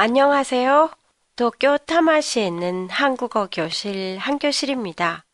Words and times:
안녕하세요. 0.00 0.92
도쿄 1.34 1.76
타마시에 1.76 2.46
있는 2.46 2.88
한국어 2.88 3.48
교실 3.50 4.16
한교실입니다. 4.18 5.24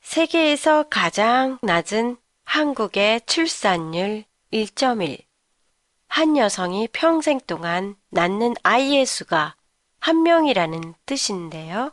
세계에서 0.00 0.86
가장 0.90 1.56
낮은 1.62 2.16
한국의 2.42 3.20
출산율 3.26 4.24
1.1. 4.52 5.22
한 6.08 6.36
여성이 6.36 6.88
평생 6.88 7.38
동안 7.46 7.94
낳는 8.08 8.54
아이의 8.64 9.06
수가 9.06 9.54
한 10.00 10.24
명이라는 10.24 10.94
뜻인데요. 11.06 11.92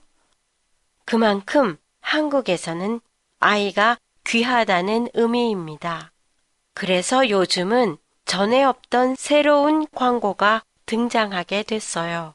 그만큼 1.05 1.77
한국에서는 2.01 3.01
아이가 3.39 3.99
귀하다는 4.25 5.09
의미입니다. 5.13 6.11
그래서 6.73 7.29
요즘은 7.29 7.97
전에 8.25 8.63
없던 8.63 9.13
새로운 9.15 9.85
광고가 9.91 10.63
등장하게 10.87 11.63
됐어요. 11.63 12.33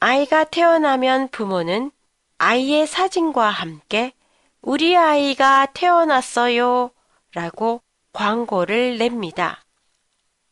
아이가 0.00 0.44
태어나면 0.44 1.28
부모는 1.28 1.90
아이의 2.36 2.86
사진과 2.86 3.48
함께 3.48 4.12
우리 4.60 4.96
아이가 4.96 5.66
태어났어요 5.72 6.90
라고 7.32 7.80
광고를 8.12 8.98
냅니다. 8.98 9.64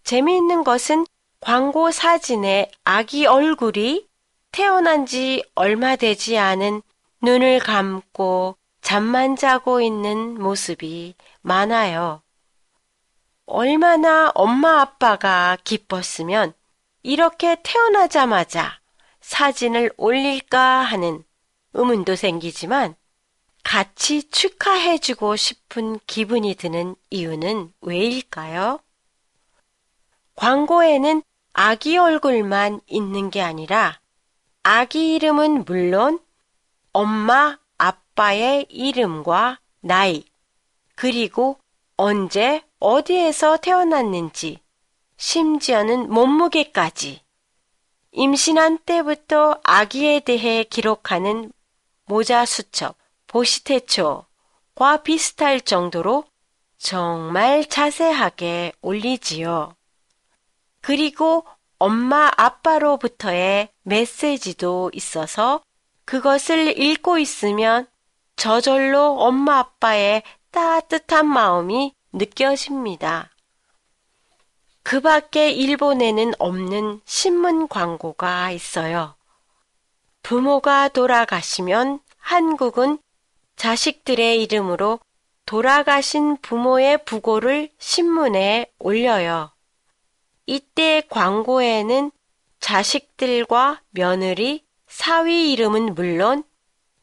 재미있는 0.04 0.64
것은 0.64 1.06
광고 1.40 1.90
사진에 1.90 2.70
아기 2.84 3.26
얼굴이 3.26 4.08
태어난 4.52 5.06
지 5.06 5.42
얼마 5.54 5.96
되지 5.96 6.38
않은 6.38 6.82
눈을 7.22 7.58
감고 7.58 8.56
잠만 8.80 9.36
자고 9.36 9.80
있는 9.80 10.40
모습이 10.40 11.14
많아요. 11.42 12.22
얼마나 13.54 14.32
엄마 14.34 14.80
아빠가 14.80 15.58
기뻤으면 15.62 16.54
이렇게 17.02 17.58
태어나자마자 17.62 18.80
사진을 19.20 19.92
올릴까 19.98 20.58
하는 20.58 21.22
의문도 21.74 22.16
생기지만 22.16 22.94
같이 23.62 24.30
축하해주고 24.30 25.36
싶은 25.36 26.00
기분이 26.06 26.54
드는 26.54 26.96
이유는 27.10 27.74
왜일까요? 27.82 28.80
광고에는 30.34 31.22
아기 31.52 31.98
얼굴만 31.98 32.80
있는 32.86 33.28
게 33.28 33.42
아니라 33.42 34.00
아기 34.62 35.12
이름은 35.12 35.66
물론 35.66 36.20
엄마, 36.94 37.58
아빠의 37.76 38.64
이름과 38.70 39.60
나이, 39.80 40.24
그리고 40.94 41.58
언제 42.04 42.64
어디에서 42.80 43.58
태어났는지, 43.58 44.58
심지어는 45.18 46.12
몸무게까지, 46.12 47.20
임신한 48.10 48.78
때부터 48.78 49.60
아기에 49.62 50.18
대해 50.18 50.64
기록하는 50.64 51.52
모자 52.06 52.44
수첩, 52.44 52.96
보시테초과 53.28 55.02
비슷할 55.04 55.60
정도로 55.60 56.24
정말 56.76 57.68
자세하게 57.68 58.72
올리지요. 58.80 59.76
그리고 60.80 61.46
엄마 61.78 62.32
아빠로부터의 62.36 63.68
메시지도 63.84 64.90
있어서 64.92 65.62
그것을 66.04 66.76
읽고 66.80 67.18
있으면 67.18 67.86
저절로 68.34 69.20
엄마 69.20 69.60
아빠의 69.60 70.24
따뜻한 70.52 71.26
마음이 71.26 71.94
느껴집니다. 72.12 73.30
그 74.82 75.00
밖에 75.00 75.50
일본에는 75.50 76.34
없는 76.38 77.00
신문 77.06 77.68
광고가 77.68 78.50
있어요. 78.50 79.14
부모가 80.22 80.88
돌아가시면 80.88 82.00
한국은 82.18 82.98
자식들의 83.56 84.42
이름으로 84.42 85.00
돌아가신 85.46 86.36
부모의 86.42 87.04
부고를 87.04 87.70
신문에 87.78 88.70
올려요. 88.78 89.52
이때 90.44 91.02
광고에는 91.08 92.12
자식들과 92.60 93.80
며느리, 93.90 94.66
사위 94.86 95.50
이름은 95.52 95.94
물론 95.94 96.44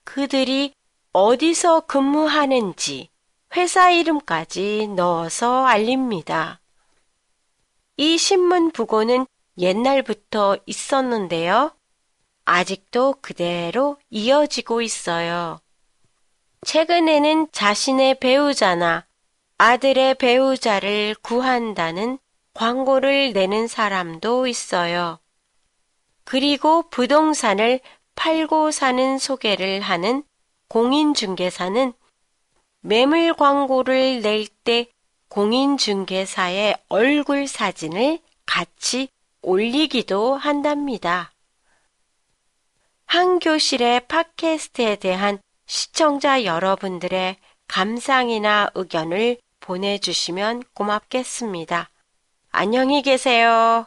그들이 0.04 0.76
어디서 1.14 1.82
근무하는지 1.82 3.10
회사 3.56 3.90
이름까지 3.90 4.90
넣어서 4.96 5.66
알립니다. 5.66 6.60
이 7.98 8.18
신문 8.18 8.72
부고는 8.72 9.26
옛날부터 9.58 10.58
있었는데요. 10.66 11.76
아직도 12.46 13.16
그대로 13.22 13.98
이어지고 14.10 14.82
있어요. 14.82 15.60
최근에는 16.66 17.48
자신의 17.52 18.20
배우자나 18.20 19.06
아들의 19.58 20.16
배우자를 20.16 21.16
구한다는 21.22 22.20
광고를 22.54 23.34
내는 23.34 23.68
사람도 23.68 24.48
있어요. 24.48 25.20
그리고 26.24 26.90
부동산을 26.90 27.80
팔고 28.16 28.72
사는 28.72 29.18
소개를 29.18 29.82
하는 29.82 30.24
공인중개사는 30.68 31.94
매물 32.82 33.34
광고를 33.34 34.22
낼 34.22 34.48
때 34.64 34.88
공인중개사의 35.30 36.76
얼굴 36.90 37.48
사진을 37.48 38.20
같이 38.46 39.10
올리기도 39.42 40.36
한답니다. 40.36 41.32
한 43.06 43.40
교실의 43.40 44.08
팟캐스트에 44.08 44.98
대한 44.98 45.40
시청자 45.66 46.44
여러분들의 46.44 47.38
감상이나 47.68 48.70
의견을 48.76 49.38
보내주시면 49.60 50.64
고맙겠습니다. 50.74 51.90
안녕히 52.52 53.02
계세요. 53.02 53.86